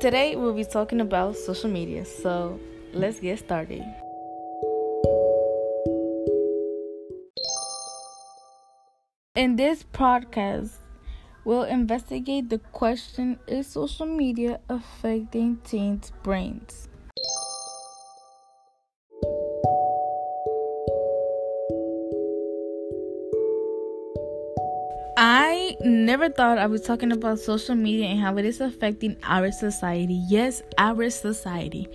[0.00, 2.04] Today we'll be talking about social media.
[2.04, 2.60] So
[2.92, 3.82] let's get started.
[9.34, 10.70] In this podcast,
[11.44, 16.88] we'll investigate the question Is social media affecting teens' brains?
[25.16, 29.50] I never thought I was talking about social media and how it is affecting our
[29.52, 30.22] society.
[30.28, 31.88] Yes, our society.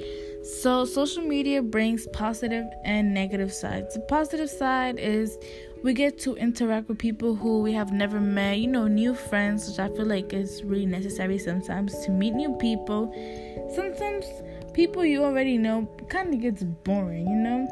[0.43, 3.93] So, social media brings positive and negative sides.
[3.93, 5.37] The positive side is
[5.83, 9.69] we get to interact with people who we have never met, you know, new friends,
[9.69, 13.13] which I feel like is really necessary sometimes to meet new people.
[13.75, 14.25] Sometimes
[14.73, 17.67] people you already know kind of gets boring, you know,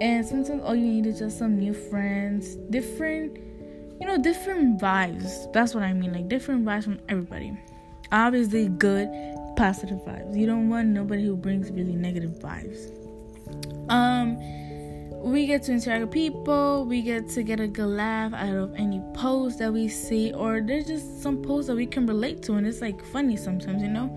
[0.00, 3.38] and sometimes all you need is just some new friends, different
[4.00, 5.52] you know, different vibes.
[5.52, 6.12] That's what I mean.
[6.12, 7.58] Like different vibes from everybody.
[8.12, 9.08] Obviously, good,
[9.56, 10.36] positive vibes.
[10.36, 12.90] You don't want nobody who brings really negative vibes.
[13.90, 14.38] Um,
[15.22, 16.84] we get to interact with people.
[16.84, 20.60] We get to get a good laugh out of any post that we see, or
[20.60, 23.88] there's just some posts that we can relate to, and it's like funny sometimes, you
[23.88, 24.14] know.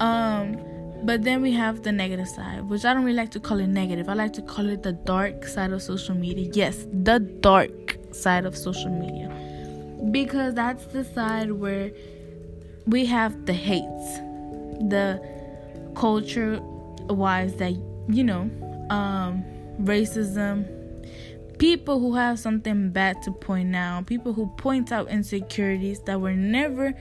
[0.00, 0.56] Um,
[1.02, 3.66] but then we have the negative side, which I don't really like to call it
[3.66, 4.08] negative.
[4.08, 6.50] I like to call it the dark side of social media.
[6.52, 7.79] Yes, the dark
[8.12, 9.28] side of social media.
[10.10, 11.92] Because that's the side where
[12.86, 14.20] we have the hates
[14.88, 15.20] the
[15.94, 16.58] culture
[17.08, 17.72] wise that
[18.08, 18.50] you know
[18.90, 19.44] um
[19.82, 20.76] racism.
[21.58, 26.32] People who have something bad to point out people who point out insecurities that were
[26.32, 26.94] never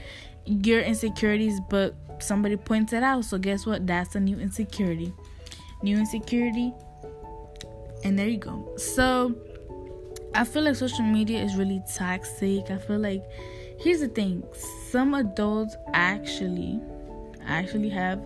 [0.45, 3.23] your insecurities but somebody points it out.
[3.25, 3.87] So guess what?
[3.87, 5.13] That's a new insecurity.
[5.81, 6.73] New insecurity.
[8.03, 8.75] And there you go.
[8.77, 9.35] So
[10.35, 12.69] I feel like social media is really toxic.
[12.69, 13.23] I feel like
[13.79, 14.43] here's the thing.
[14.89, 16.79] Some adults actually
[17.45, 18.21] actually have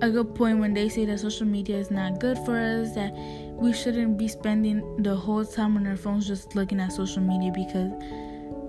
[0.00, 3.12] a good point when they say that social media is not good for us that
[3.54, 7.52] we shouldn't be spending the whole time on our phones just looking at social media
[7.52, 7.90] because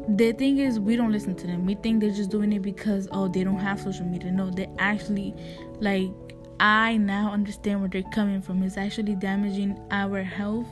[0.10, 1.66] the thing is we don't listen to them.
[1.66, 4.32] We think they're just doing it because oh they don't have social media.
[4.32, 5.34] No they actually
[5.80, 6.12] like
[6.60, 8.62] i now understand where they're coming from.
[8.64, 10.68] It's actually damaging our health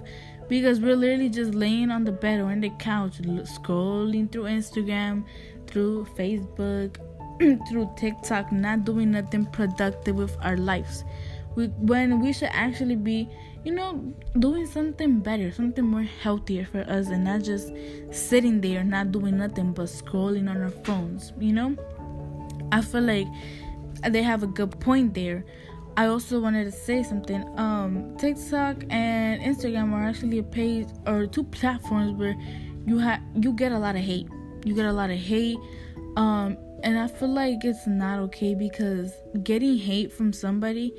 [0.48, 5.26] because we're literally just laying on the bed or on the couch scrolling through Instagram,
[5.68, 6.98] through Facebook,
[7.70, 11.04] through TikTok, not doing nothing productive with our lives.
[11.56, 13.30] We, when we should actually be,
[13.64, 17.72] you know, doing something better, something more healthier for us, and not just
[18.12, 21.32] sitting there not doing nothing but scrolling on our phones.
[21.40, 21.76] You know,
[22.72, 23.28] I feel like
[24.10, 25.46] they have a good point there.
[25.96, 27.44] I also wanted to say something.
[27.58, 32.36] Um, TikTok and Instagram are actually a page or two platforms where
[32.86, 34.28] you have you get a lot of hate.
[34.66, 35.58] You get a lot of hate.
[36.18, 40.94] Um, and I feel like it's not okay because getting hate from somebody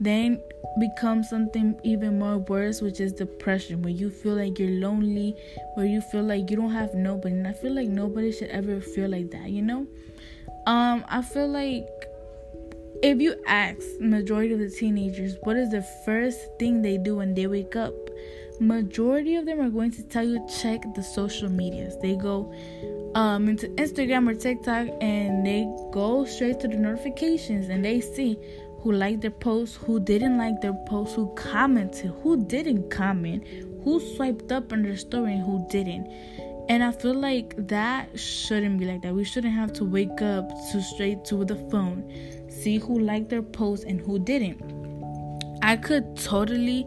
[0.00, 0.40] then
[0.78, 5.34] becomes something even more worse, which is depression, where you feel like you're lonely,
[5.74, 7.34] where you feel like you don't have nobody.
[7.34, 9.86] And I feel like nobody should ever feel like that, you know?
[10.66, 11.88] Um, I feel like
[13.02, 17.34] if you ask majority of the teenagers what is the first thing they do when
[17.34, 17.94] they wake up?
[18.60, 21.96] Majority of them are going to tell you check the social medias.
[22.00, 22.54] They go
[23.14, 28.38] um, into instagram or tiktok and they go straight to the notifications and they see
[28.80, 33.44] who liked their post who didn't like their post who commented who didn't comment
[33.84, 36.10] who swiped up on their story and who didn't.
[36.68, 39.14] And I feel like that shouldn't be like that.
[39.14, 42.10] We shouldn't have to wake up to straight to the phone
[42.54, 44.60] see who liked their post and who didn't.
[45.62, 46.86] I could totally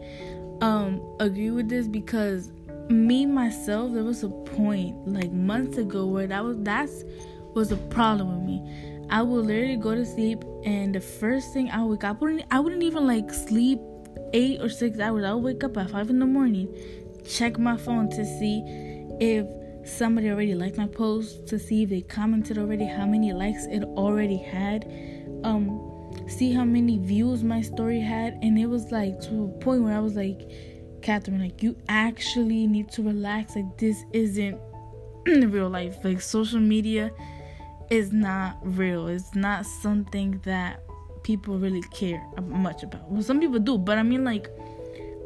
[0.61, 2.51] um agree with this because
[2.89, 7.03] me myself there was a point like months ago where that was that's
[7.53, 9.07] was a problem with me.
[9.09, 12.43] I would literally go to sleep and the first thing I wake up I wouldn't
[12.51, 13.79] I wouldn't even like sleep
[14.33, 15.23] eight or six hours.
[15.23, 16.73] I would wake up at five in the morning,
[17.27, 18.63] check my phone to see
[19.19, 19.45] if
[19.87, 23.83] somebody already liked my post, to see if they commented already, how many likes it
[23.83, 24.85] already had
[25.43, 25.87] um
[26.27, 28.37] see how many views my story had.
[28.41, 30.49] And it was like to a point where I was like
[31.01, 33.55] Catherine like you actually need to relax.
[33.55, 34.59] Like this isn't
[35.25, 35.97] real life.
[36.03, 37.11] Like social media
[37.89, 39.07] is not real.
[39.07, 40.83] It's not something that
[41.23, 43.09] people really care much about.
[43.09, 44.49] Well some people do but I mean like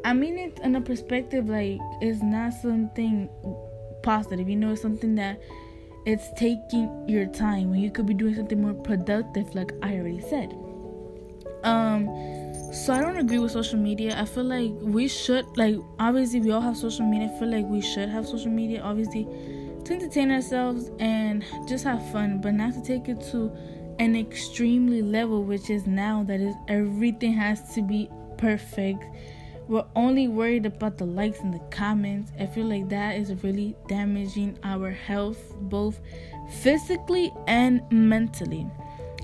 [0.04, 3.28] I mean it in a perspective like it's not something
[4.02, 4.48] positive.
[4.48, 5.40] You know it's something that
[6.04, 10.20] it's taking your time when you could be doing something more productive like i already
[10.20, 10.54] said.
[11.64, 12.08] Um
[12.72, 14.18] so i don't agree with social media.
[14.18, 17.30] I feel like we should like obviously we all have social media.
[17.34, 19.24] I feel like we should have social media obviously
[19.84, 23.52] to entertain ourselves and just have fun but not to take it to
[23.98, 28.08] an extremely level, which is now that is everything has to be
[28.38, 29.04] perfect.
[29.68, 32.32] We're only worried about the likes and the comments.
[32.38, 36.00] I feel like that is really damaging our health, both
[36.60, 38.66] physically and mentally.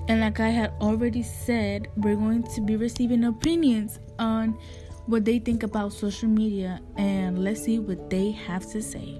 [0.07, 4.57] And like I had already said, we're going to be receiving opinions on
[5.05, 9.19] what they think about social media, and let's see what they have to say.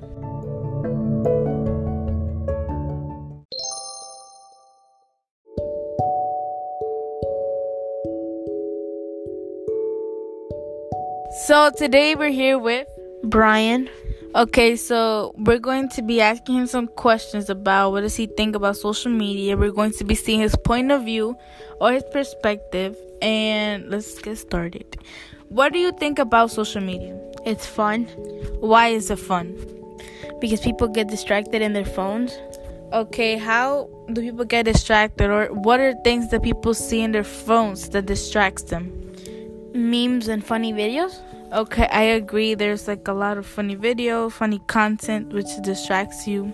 [11.49, 12.87] So today we're here with
[13.23, 13.89] Brian.
[14.35, 18.55] Okay, so we're going to be asking him some questions about what does he think
[18.55, 19.57] about social media.
[19.57, 21.35] We're going to be seeing his point of view
[21.81, 24.95] or his perspective and let's get started.
[25.47, 27.19] What do you think about social media?
[27.47, 28.05] It's fun.
[28.59, 29.57] Why is it fun?
[30.39, 32.37] Because people get distracted in their phones.
[32.93, 37.23] Okay, how do people get distracted or what are things that people see in their
[37.23, 38.93] phones that distracts them?
[39.73, 41.19] Memes and funny videos?
[41.51, 42.53] Okay, I agree.
[42.53, 46.53] There's like a lot of funny video, funny content which distracts you.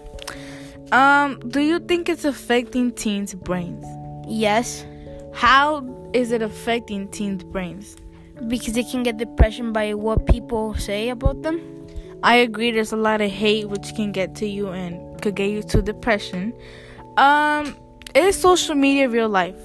[0.94, 3.86] Um, do you think it's affecting teens' brains?
[4.26, 4.86] Yes.
[5.34, 5.84] How
[6.14, 7.98] is it affecting teens' brains?
[8.48, 11.60] Because they can get depression by what people say about them.
[12.24, 12.72] I agree.
[12.72, 15.82] There's a lot of hate which can get to you and could get you to
[15.82, 16.54] depression.
[17.18, 17.76] Um,
[18.14, 19.60] is social media real life?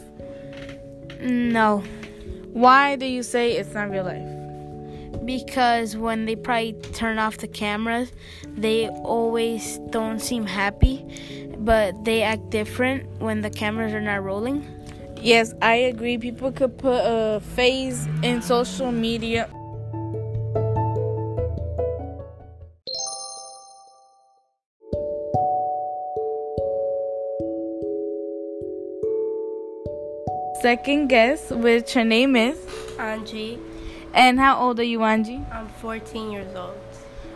[1.21, 1.85] No.
[2.53, 4.40] Why do you say it's not real life?
[5.25, 8.13] Because when they probably turn off the cameras,
[8.57, 11.05] they always don't seem happy,
[11.59, 14.67] but they act different when the cameras are not rolling.
[15.23, 16.17] Yes, I agree.
[16.17, 19.49] People could put a phase in social media.
[30.63, 32.59] Second guest, which her name is
[32.99, 33.59] Angie.
[34.13, 35.41] And how old are you, Angie?
[35.53, 36.75] I'm 14 years old.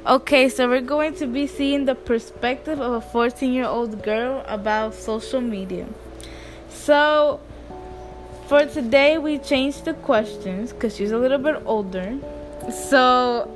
[0.06, 4.44] Okay, so we're going to be seeing the perspective of a 14 year old girl
[4.46, 5.86] about social media.
[6.68, 7.40] So,
[8.48, 12.18] for today, we changed the questions because she's a little bit older.
[12.70, 13.50] So,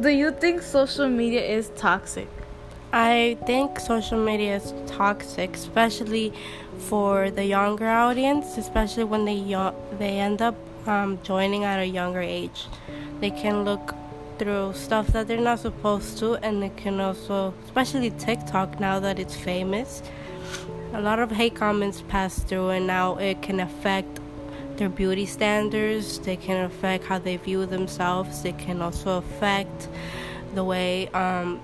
[0.00, 2.28] do you think social media is toxic?
[2.92, 6.32] I think social media is toxic, especially
[6.78, 9.40] for the younger audience, especially when they
[9.98, 10.54] they end up
[10.86, 12.66] um, joining at a younger age.
[13.20, 13.94] They can look
[14.38, 19.18] through stuff that they're not supposed to, and they can also, especially TikTok now that
[19.18, 20.02] it's famous,
[20.92, 24.18] a lot of hate comments pass through, and now it can affect
[24.76, 29.88] their beauty standards, they can affect how they view themselves, they can also affect
[30.54, 31.60] the way um,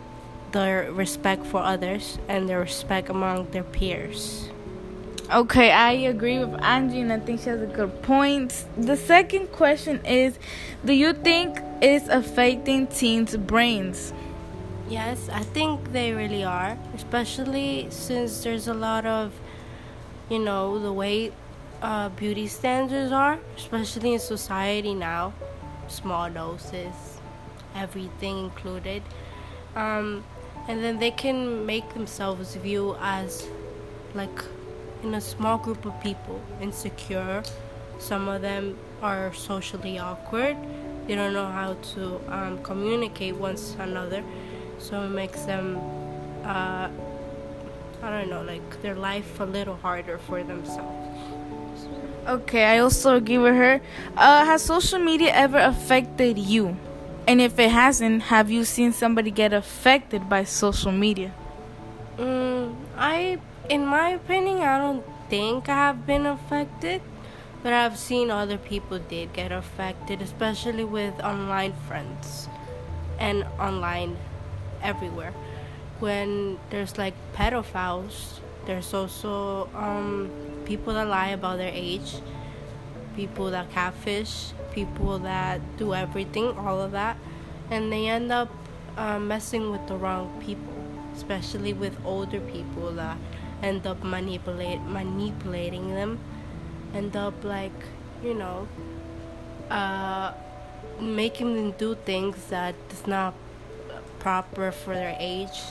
[0.52, 4.50] their respect for others and their respect among their peers.
[5.28, 8.64] Okay, I agree with Angie, and I think she has a good point.
[8.78, 10.38] The second question is
[10.84, 14.12] Do you think it's affecting teens' brains?
[14.88, 19.32] Yes, I think they really are, especially since there's a lot of,
[20.30, 21.32] you know, the way
[21.82, 25.34] uh, beauty standards are, especially in society now,
[25.88, 27.18] small doses,
[27.74, 29.02] everything included.
[29.74, 30.22] Um,
[30.68, 33.48] and then they can make themselves view as
[34.14, 34.44] like
[35.02, 37.42] in a small group of people, insecure.
[37.98, 40.56] Some of them are socially awkward.
[41.06, 44.22] They don't know how to um, communicate one another,
[44.78, 45.78] so it makes them,
[46.44, 46.88] uh,
[48.02, 51.20] I don't know, like their life a little harder for themselves.
[52.26, 53.80] Okay, I also agree with her.
[54.16, 56.76] Uh, has social media ever affected you?
[57.28, 61.32] And if it hasn't, have you seen somebody get affected by social media?
[62.18, 67.02] Mm, I in my opinion, I don't think I have been affected,
[67.62, 72.48] but I've seen other people did get affected, especially with online friends
[73.18, 74.16] and online
[74.82, 75.32] everywhere.
[75.98, 80.30] When there's like pedophiles, there's also um,
[80.64, 82.16] people that lie about their age,
[83.16, 87.16] people that catfish, people that do everything, all of that,
[87.70, 88.50] and they end up
[88.96, 90.74] uh, messing with the wrong people,
[91.14, 93.16] especially with older people that
[93.62, 96.18] end up manipulate manipulating them.
[96.94, 97.72] End up like
[98.22, 98.68] you know
[99.70, 100.32] uh,
[101.00, 103.34] making them do things that is not
[104.18, 105.62] proper for their age.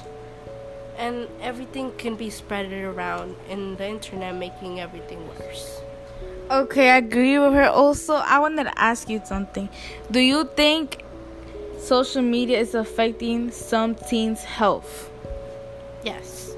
[0.97, 5.81] And everything can be spread around in the internet making everything worse.
[6.49, 7.67] Okay i agree with her.
[7.69, 9.69] Also i wanted to ask you something.
[10.09, 11.03] Do you think
[11.79, 15.09] social media is affecting some teens health?
[16.03, 16.54] Yes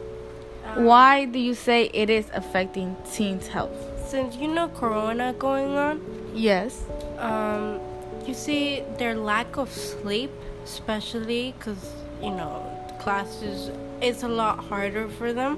[0.76, 3.76] Why do you say it is affecting teens' health?
[4.08, 6.02] Since you know Corona going on,
[6.34, 6.84] Yes.
[7.18, 7.80] um,
[8.26, 10.32] you see their lack of sleep,
[10.64, 12.64] especially because you know
[13.00, 13.72] classes
[14.02, 15.58] it's a lot harder for them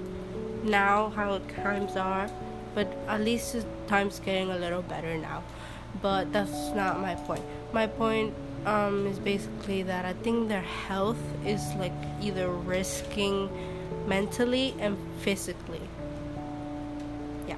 [0.63, 2.29] now how times are,
[2.75, 5.43] but at least the time's getting a little better now.
[6.01, 7.43] But that's not my point.
[7.73, 8.33] My point
[8.65, 13.49] um, is basically that I think their health is like either risking
[14.07, 15.81] mentally and physically.
[17.47, 17.57] Yeah.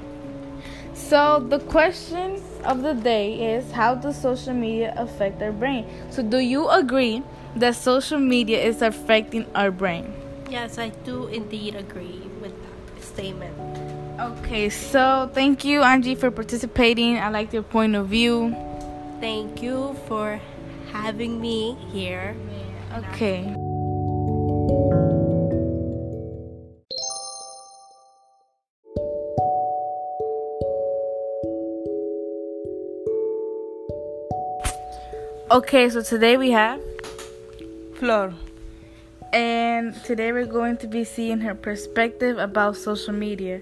[0.93, 5.85] So the question of the day is how does social media affect our brain?
[6.09, 7.23] So do you agree
[7.55, 10.13] that social media is affecting our brain?
[10.49, 13.55] Yes, I do indeed agree with that statement.
[14.19, 17.17] Okay, so thank you Angie for participating.
[17.17, 18.55] I like your point of view.
[19.19, 20.39] Thank you for
[20.91, 22.35] having me here.
[22.95, 23.55] Okay.
[35.51, 36.79] Okay, so today we have
[37.95, 38.33] Flor.
[39.33, 43.61] and today we're going to be seeing her perspective about social media.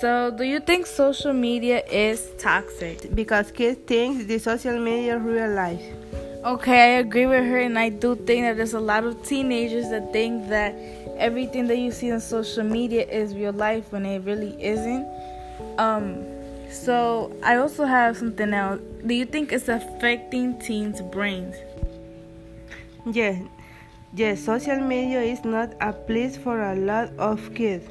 [0.00, 3.14] So, do you think social media is toxic?
[3.14, 5.82] Because kids think the social media is real life.
[6.44, 9.90] Okay, I agree with her, and I do think that there's a lot of teenagers
[9.90, 10.74] that think that
[11.16, 15.06] everything that you see on social media is real life when it really isn't.
[15.78, 16.24] Um,
[16.68, 18.80] so I also have something else.
[19.06, 21.54] Do you think it's affecting teens' brains?
[23.06, 23.40] Yes,
[24.12, 27.86] yes, social media is not a place for a lot of kids.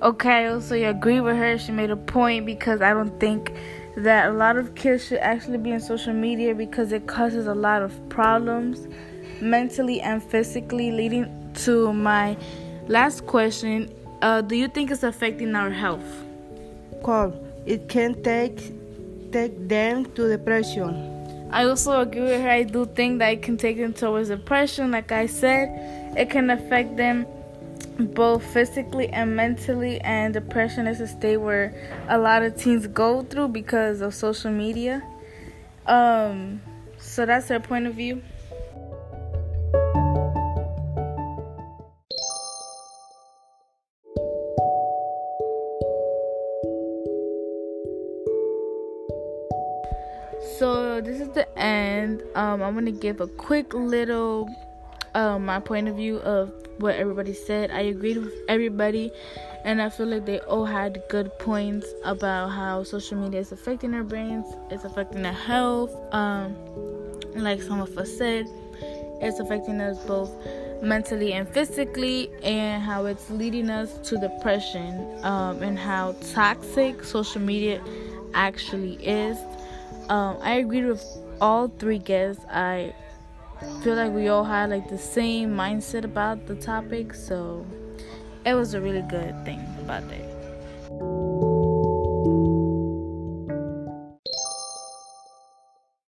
[0.00, 1.58] Okay, I also agree with her.
[1.58, 3.52] She made a point because I don't think
[3.96, 7.54] that a lot of kids should actually be on social media because it causes a
[7.54, 8.86] lot of problems
[9.40, 12.36] mentally and physically, leading to my
[12.88, 13.92] last question.
[14.22, 16.24] Uh, do you think it's affecting our health?
[17.02, 17.32] Call.
[17.64, 18.72] It can take
[19.32, 21.12] take them to depression.
[21.50, 22.50] I also agree with her.
[22.50, 24.90] I do think that it can take them towards depression.
[24.90, 25.68] Like I said,
[26.16, 27.26] it can affect them
[27.98, 30.00] both physically and mentally.
[30.00, 31.74] And depression is a state where
[32.08, 35.02] a lot of teens go through because of social media.
[35.86, 36.60] Um,
[36.98, 38.22] so that's her point of view.
[50.58, 52.22] So this is the end.
[52.34, 54.48] Um, I'm gonna give a quick little
[55.16, 57.70] um, my point of view of what everybody said.
[57.70, 59.10] I agreed with everybody,
[59.64, 63.94] and I feel like they all had good points about how social media is affecting
[63.94, 65.96] our brains, it's affecting our health.
[66.12, 66.54] Um,
[67.34, 68.46] like some of us said,
[69.22, 70.30] it's affecting us both
[70.82, 77.40] mentally and physically, and how it's leading us to depression, um, and how toxic social
[77.40, 77.82] media
[78.34, 79.38] actually is.
[80.10, 81.02] Um, I agreed with
[81.40, 82.44] all three guests.
[82.50, 82.92] I
[83.82, 87.66] feel like we all had like the same mindset about the topic, so
[88.44, 90.25] it was a really good thing about it.